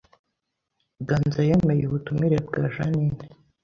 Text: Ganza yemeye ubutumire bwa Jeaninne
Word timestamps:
Ganza 1.07 1.41
yemeye 1.49 1.83
ubutumire 1.85 2.37
bwa 2.47 2.63
Jeaninne 2.73 3.25